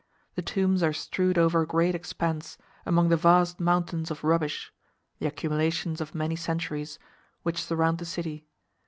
[0.33, 2.57] The tombs are strewed over a great expanse,
[2.87, 4.73] among the vast mountains of rubbish
[5.19, 6.97] (the accumulations of many centuries)
[7.43, 8.47] which surround the city.